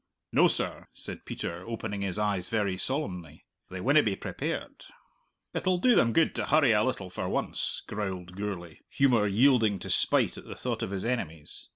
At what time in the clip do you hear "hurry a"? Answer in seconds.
6.47-6.83